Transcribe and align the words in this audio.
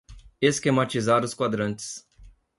Esquematizar 0.41 1.23
os 1.23 1.35
quadrantes 1.35 2.07